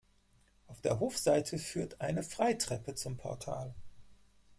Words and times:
Auf 0.65 0.81
der 0.81 0.99
Hofseite 0.99 1.59
führt 1.59 2.01
eine 2.01 2.23
Freitreppe 2.23 2.95
zum 2.95 3.17
Portal. 3.17 3.75